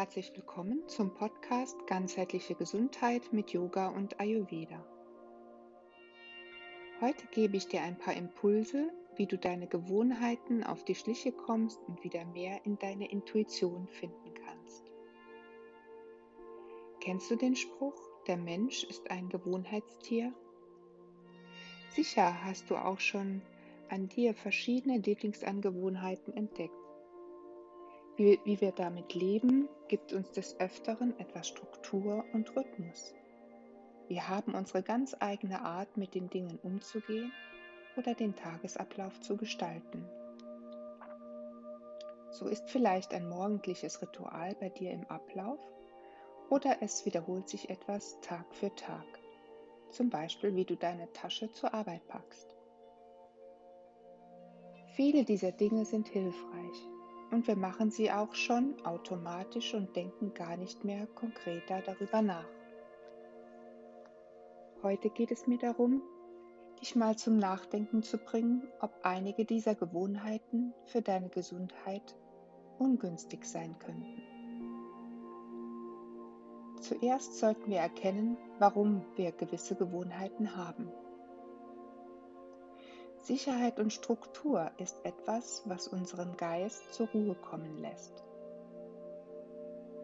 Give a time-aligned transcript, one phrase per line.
[0.00, 4.82] Herzlich willkommen zum Podcast Ganzheitliche Gesundheit mit Yoga und Ayurveda.
[7.02, 11.78] Heute gebe ich dir ein paar Impulse, wie du deine Gewohnheiten auf die Schliche kommst
[11.86, 14.90] und wieder mehr in deine Intuition finden kannst.
[17.00, 20.32] Kennst du den Spruch, der Mensch ist ein Gewohnheitstier?
[21.90, 23.42] Sicher hast du auch schon
[23.90, 26.79] an dir verschiedene Lieblingsangewohnheiten entdeckt.
[28.20, 33.14] Wie, wie wir damit leben, gibt uns des Öfteren etwas Struktur und Rhythmus.
[34.08, 37.32] Wir haben unsere ganz eigene Art, mit den Dingen umzugehen
[37.96, 40.04] oder den Tagesablauf zu gestalten.
[42.30, 45.58] So ist vielleicht ein morgendliches Ritual bei dir im Ablauf
[46.50, 49.06] oder es wiederholt sich etwas Tag für Tag.
[49.92, 52.54] Zum Beispiel, wie du deine Tasche zur Arbeit packst.
[54.94, 56.86] Viele dieser Dinge sind hilfreich,
[57.30, 62.48] und wir machen sie auch schon automatisch und denken gar nicht mehr konkreter darüber nach.
[64.82, 66.02] Heute geht es mir darum,
[66.80, 72.16] dich mal zum Nachdenken zu bringen, ob einige dieser Gewohnheiten für deine Gesundheit
[72.78, 74.22] ungünstig sein könnten.
[76.80, 80.88] Zuerst sollten wir erkennen, warum wir gewisse Gewohnheiten haben.
[83.22, 88.24] Sicherheit und Struktur ist etwas, was unseren Geist zur Ruhe kommen lässt.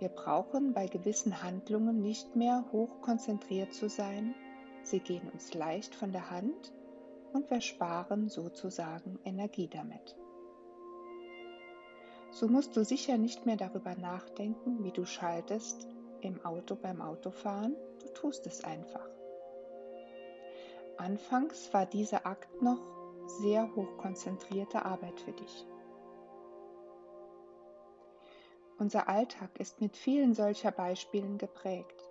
[0.00, 4.34] Wir brauchen bei gewissen Handlungen nicht mehr hoch konzentriert zu sein,
[4.82, 6.72] sie gehen uns leicht von der Hand
[7.32, 10.16] und wir sparen sozusagen Energie damit.
[12.32, 15.86] So musst du sicher nicht mehr darüber nachdenken, wie du schaltest
[16.20, 19.08] im Auto beim Autofahren, du tust es einfach.
[20.96, 25.66] Anfangs war dieser Akt noch sehr hochkonzentrierte Arbeit für dich.
[28.78, 32.10] Unser Alltag ist mit vielen solcher Beispielen geprägt.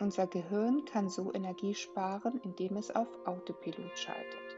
[0.00, 4.56] Unser Gehirn kann so Energie sparen, indem es auf Autopilot schaltet.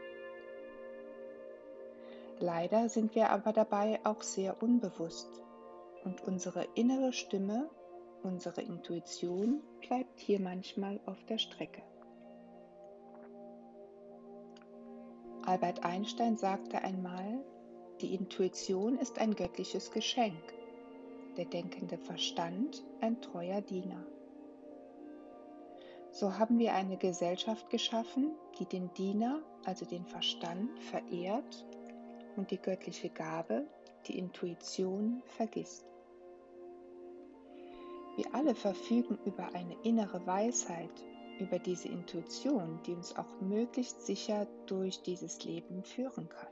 [2.39, 5.41] Leider sind wir aber dabei auch sehr unbewusst
[6.03, 7.69] und unsere innere Stimme,
[8.23, 11.83] unsere Intuition bleibt hier manchmal auf der Strecke.
[15.45, 17.43] Albert Einstein sagte einmal,
[18.01, 20.41] die Intuition ist ein göttliches Geschenk,
[21.37, 24.05] der denkende Verstand ein treuer Diener.
[26.11, 31.65] So haben wir eine Gesellschaft geschaffen, die den Diener, also den Verstand, verehrt
[32.37, 33.65] und die göttliche Gabe,
[34.07, 35.85] die Intuition, vergisst.
[38.15, 41.03] Wir alle verfügen über eine innere Weisheit
[41.39, 46.47] über diese Intuition, die uns auch möglichst sicher durch dieses Leben führen kann.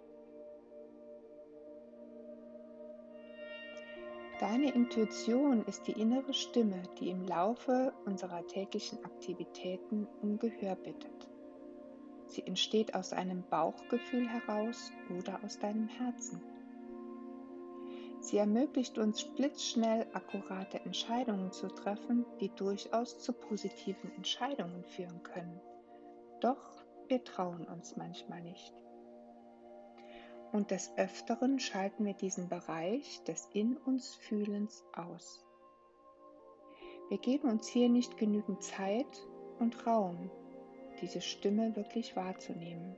[4.40, 11.30] Deine Intuition ist die innere Stimme, die im Laufe unserer täglichen Aktivitäten um Gehör bittet.
[12.26, 16.42] Sie entsteht aus einem Bauchgefühl heraus oder aus deinem Herzen.
[18.22, 25.60] Sie ermöglicht uns blitzschnell akkurate Entscheidungen zu treffen, die durchaus zu positiven Entscheidungen führen können.
[26.40, 28.74] Doch wir trauen uns manchmal nicht.
[30.52, 35.44] Und des Öfteren schalten wir diesen Bereich des In uns Fühlens aus.
[37.10, 39.28] Wir geben uns hier nicht genügend Zeit
[39.60, 40.30] und Raum,
[41.02, 42.96] diese Stimme wirklich wahrzunehmen.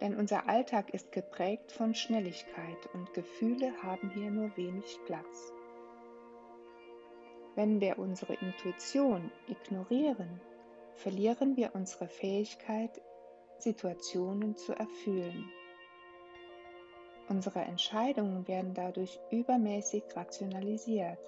[0.00, 5.52] Denn unser Alltag ist geprägt von Schnelligkeit und Gefühle haben hier nur wenig Platz.
[7.54, 10.40] Wenn wir unsere Intuition ignorieren,
[10.94, 13.00] verlieren wir unsere Fähigkeit,
[13.58, 15.50] Situationen zu erfüllen.
[17.28, 21.18] Unsere Entscheidungen werden dadurch übermäßig rationalisiert,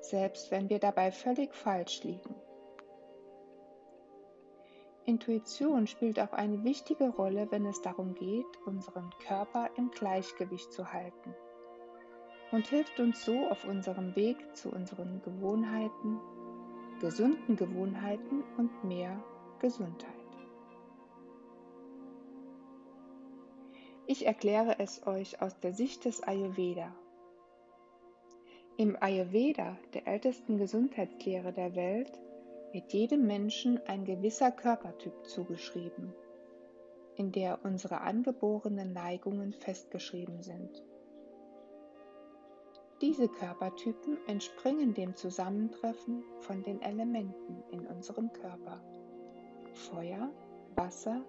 [0.00, 2.34] selbst wenn wir dabei völlig falsch liegen.
[5.06, 10.92] Intuition spielt auch eine wichtige Rolle, wenn es darum geht, unseren Körper im Gleichgewicht zu
[10.92, 11.34] halten
[12.54, 16.20] und hilft uns so auf unserem Weg zu unseren Gewohnheiten,
[17.00, 19.22] gesunden Gewohnheiten und mehr
[19.58, 20.12] Gesundheit.
[24.06, 26.94] Ich erkläre es euch aus der Sicht des Ayurveda.
[28.76, 32.20] Im Ayurveda, der ältesten Gesundheitslehre der Welt,
[32.74, 36.12] wird jedem Menschen ein gewisser Körpertyp zugeschrieben,
[37.14, 40.82] in der unsere angeborenen Neigungen festgeschrieben sind.
[43.00, 48.82] Diese Körpertypen entspringen dem Zusammentreffen von den Elementen in unserem Körper.
[49.74, 50.32] Feuer,
[50.74, 51.24] Wasser,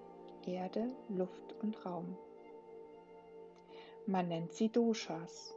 [0.48, 2.18] Erde, Luft und Raum.
[4.08, 5.54] Man nennt sie Doshas.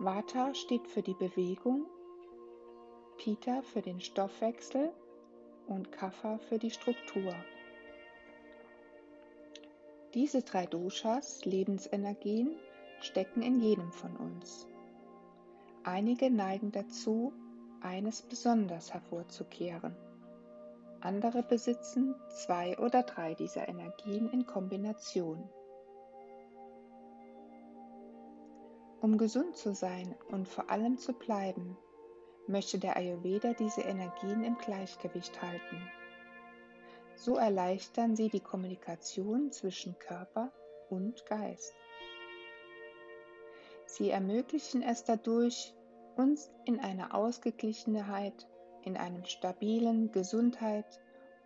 [0.00, 1.86] Vata steht für die Bewegung,
[3.18, 4.92] Pitta für den Stoffwechsel
[5.66, 7.34] und Kapha für die Struktur.
[10.14, 12.56] Diese drei Doshas, Lebensenergien,
[13.00, 14.66] stecken in jedem von uns.
[15.84, 17.32] Einige neigen dazu,
[17.80, 19.96] eines besonders hervorzukehren.
[21.00, 25.48] Andere besitzen zwei oder drei dieser Energien in Kombination.
[29.00, 31.76] Um gesund zu sein und vor allem zu bleiben,
[32.46, 35.90] möchte der Ayurveda diese Energien im Gleichgewicht halten.
[37.14, 40.52] So erleichtern sie die Kommunikation zwischen Körper
[40.90, 41.74] und Geist.
[43.86, 45.74] Sie ermöglichen es dadurch,
[46.16, 48.48] uns in einer Ausgeglichenheit,
[48.82, 51.00] in einem stabilen Gesundheit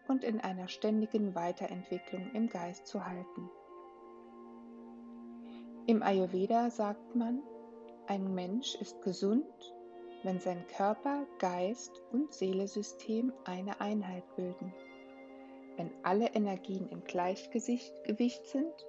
[0.08, 3.50] und in einer ständigen Weiterentwicklung im Geist zu halten.
[5.86, 7.42] Im Ayurveda sagt man,
[8.06, 9.75] ein Mensch ist gesund,
[10.22, 14.74] wenn sein Körper, Geist und Seelesystem eine Einheit bilden,
[15.76, 18.86] wenn alle Energien im Gleichgewicht sind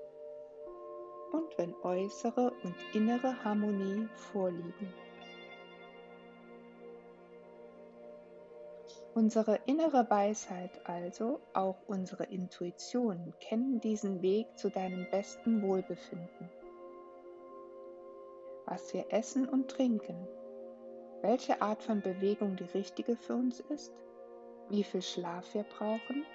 [1.31, 4.93] und wenn äußere und innere Harmonie vorliegen.
[9.13, 16.49] Unsere innere Weisheit also, auch unsere Intuition, kennen diesen Weg zu deinem besten Wohlbefinden
[18.67, 20.27] was wir essen und trinken,
[21.21, 23.93] welche Art von Bewegung die richtige für uns ist,
[24.69, 26.25] wie viel Schlaf wir brauchen.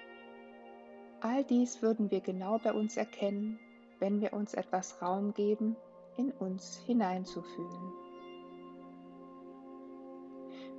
[1.21, 3.59] All dies würden wir genau bei uns erkennen,
[3.99, 5.75] wenn wir uns etwas Raum geben,
[6.17, 7.93] in uns hineinzufühlen.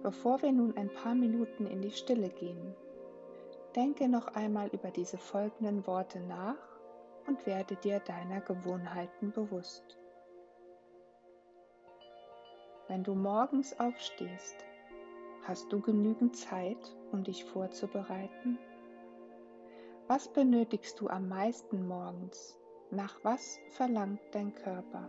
[0.02, 2.74] Bevor wir nun ein paar Minuten in die Stille gehen,
[3.74, 6.58] denke noch einmal über diese folgenden Worte nach
[7.26, 9.96] und werde dir deiner Gewohnheiten bewusst.
[12.86, 14.56] Wenn du morgens aufstehst,
[15.44, 18.58] hast du genügend Zeit, um dich vorzubereiten?
[20.06, 22.58] Was benötigst du am meisten morgens?
[22.90, 25.08] Nach was verlangt dein Körper?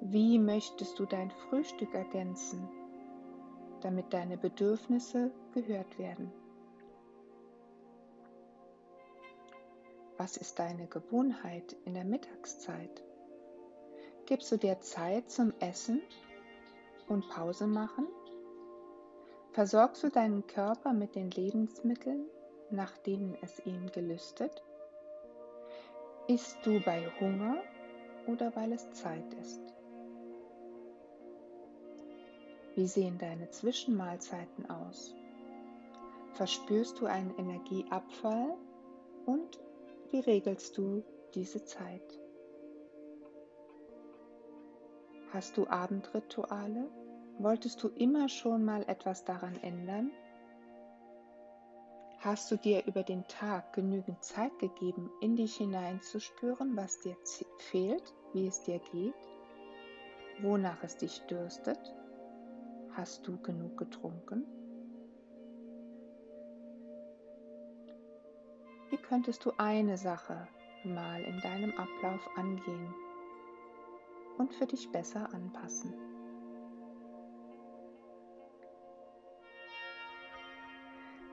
[0.00, 2.68] Wie möchtest du dein Frühstück ergänzen,
[3.80, 6.32] damit deine Bedürfnisse gehört werden?
[10.16, 13.04] Was ist deine Gewohnheit in der Mittagszeit?
[14.28, 16.02] Gibst du dir Zeit zum Essen
[17.08, 18.06] und Pause machen?
[19.52, 22.26] Versorgst du deinen Körper mit den Lebensmitteln,
[22.68, 24.62] nach denen es ihm gelüstet?
[26.26, 27.56] Isst du bei Hunger
[28.26, 29.62] oder weil es Zeit ist?
[32.74, 35.14] Wie sehen deine Zwischenmahlzeiten aus?
[36.34, 38.58] Verspürst du einen Energieabfall
[39.24, 39.58] und
[40.10, 41.02] wie regelst du
[41.34, 42.27] diese Zeit?
[45.32, 46.88] Hast du Abendrituale?
[47.38, 50.10] Wolltest du immer schon mal etwas daran ändern?
[52.20, 57.16] Hast du dir über den Tag genügend Zeit gegeben, in dich hineinzuspüren, was dir
[57.58, 59.14] fehlt, wie es dir geht,
[60.40, 61.78] wonach es dich dürstet?
[62.92, 64.46] Hast du genug getrunken?
[68.90, 70.48] Wie könntest du eine Sache
[70.84, 72.94] mal in deinem Ablauf angehen,
[74.38, 75.94] und für dich besser anpassen.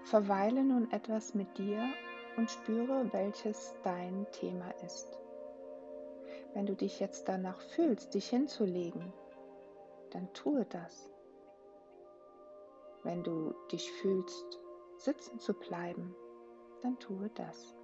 [0.03, 1.83] Verweile nun etwas mit dir
[2.37, 5.17] und spüre, welches dein Thema ist.
[6.53, 9.11] Wenn du dich jetzt danach fühlst, dich hinzulegen,
[10.11, 11.11] dann tue das.
[13.03, 14.59] Wenn du dich fühlst,
[14.97, 16.15] sitzen zu bleiben,
[16.81, 17.75] dann tue das.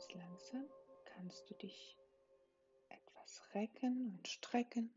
[0.00, 0.64] Ganz langsam
[1.04, 1.98] kannst du dich
[2.88, 4.90] etwas recken und strecken,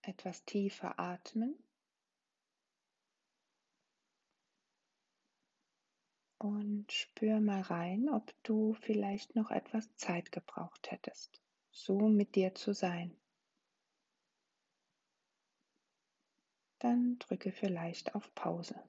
[0.00, 1.54] etwas tiefer atmen
[6.38, 12.54] und spür mal rein, ob du vielleicht noch etwas Zeit gebraucht hättest, so mit dir
[12.54, 13.14] zu sein.
[16.78, 18.82] Dann drücke vielleicht auf Pause.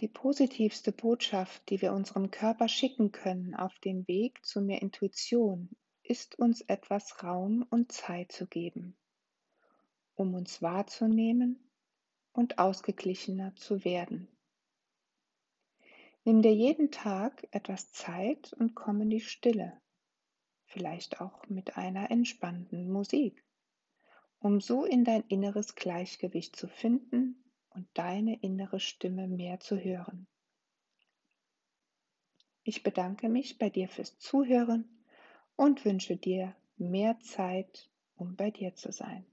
[0.00, 5.70] Die positivste Botschaft, die wir unserem Körper schicken können auf dem Weg zu mehr Intuition,
[6.02, 8.94] ist uns etwas Raum und Zeit zu geben,
[10.14, 11.70] um uns wahrzunehmen
[12.32, 14.28] und ausgeglichener zu werden.
[16.24, 19.80] Nimm dir jeden Tag etwas Zeit und komm in die Stille,
[20.66, 23.42] vielleicht auch mit einer entspannten Musik,
[24.40, 27.45] um so in dein inneres Gleichgewicht zu finden
[27.76, 30.26] und deine innere Stimme mehr zu hören.
[32.64, 34.88] Ich bedanke mich bei dir fürs Zuhören
[35.54, 39.24] und wünsche dir mehr Zeit, um bei dir zu sein.